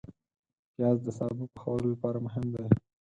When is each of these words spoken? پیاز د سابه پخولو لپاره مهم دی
پیاز 0.73 0.97
د 1.03 1.07
سابه 1.17 1.45
پخولو 1.53 1.87
لپاره 1.93 2.17
مهم 2.25 2.45
دی 2.53 2.65